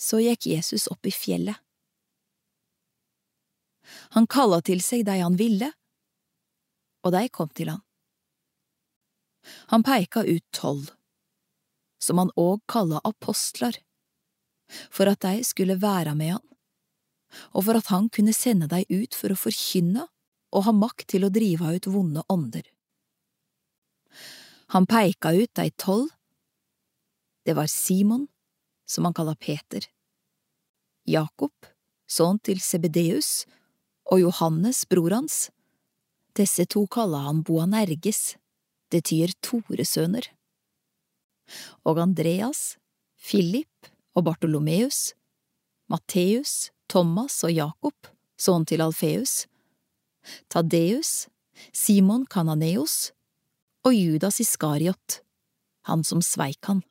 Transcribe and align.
Så 0.00 0.20
gikk 0.24 0.46
Jesus 0.48 0.86
opp 0.88 1.06
i 1.06 1.12
fjellet. 1.12 1.58
Han 4.16 4.26
kalla 4.30 4.60
til 4.64 4.80
seg 4.84 5.04
de 5.08 5.18
han 5.20 5.36
ville, 5.36 5.70
og 7.04 7.12
de 7.14 7.26
kom 7.32 7.50
til 7.56 7.72
han. 7.72 7.82
Han 9.72 9.84
peika 9.84 10.22
ut 10.24 10.44
tolv, 10.56 10.90
som 12.00 12.20
han 12.20 12.32
òg 12.38 12.60
kalla 12.70 13.00
apostler, 13.04 13.76
for 14.92 15.10
at 15.10 15.24
de 15.24 15.44
skulle 15.44 15.80
være 15.80 16.14
med 16.16 16.36
han, 16.36 16.46
og 17.54 17.66
for 17.66 17.78
at 17.80 17.90
han 17.92 18.08
kunne 18.12 18.36
sende 18.36 18.68
dem 18.70 18.86
ut 18.88 19.16
for 19.16 19.32
å 19.32 19.38
forkynne 19.38 20.06
og 20.50 20.66
ha 20.66 20.74
makt 20.74 21.08
til 21.14 21.26
å 21.26 21.32
drive 21.32 21.76
ut 21.76 21.88
vonde 21.90 22.24
ånder. 22.32 22.64
Han 24.74 24.86
peika 24.86 25.32
ut 25.34 25.50
de 25.54 25.70
tolv. 25.78 26.10
Det 27.46 27.54
var 27.56 27.70
Simon, 27.70 28.28
som 28.90 29.06
han 29.06 29.14
kalla 29.14 29.36
Peter, 29.38 29.86
Jakob, 31.06 31.54
sønn 32.10 32.40
til 32.42 32.58
Sebedeus, 32.62 33.46
og 34.10 34.22
Johannes, 34.24 34.82
bror 34.90 35.14
hans. 35.14 35.48
Disse 36.34 36.66
to 36.66 36.84
kaller 36.90 37.28
han 37.28 37.44
Boanerges, 37.46 38.34
det 38.90 39.04
tyr 39.06 39.30
Toresøner. 39.46 40.26
Og 41.86 41.98
Andreas, 42.02 42.76
Philip 43.22 43.90
og 44.14 44.26
Bartolomeus, 44.26 45.12
Matteus, 45.90 46.70
Thomas 46.90 47.40
og 47.46 47.54
Jakob, 47.54 48.10
sønn 48.38 48.66
til 48.66 48.82
Alfeus, 48.82 49.44
Tadeus, 50.50 51.28
Simon 51.74 52.26
Kananeos 52.26 53.10
og 53.86 53.94
Judas 53.94 54.40
Iskariot, 54.42 55.20
han 55.88 56.04
som 56.06 56.22
sveik 56.24 56.64
han. 56.66 56.82